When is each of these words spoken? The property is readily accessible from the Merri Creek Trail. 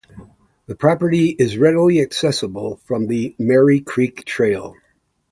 The 0.65 0.73
property 0.75 1.27
is 1.29 1.59
readily 1.59 2.01
accessible 2.01 2.77
from 2.85 3.05
the 3.05 3.35
Merri 3.37 3.81
Creek 3.81 4.25
Trail. 4.25 4.73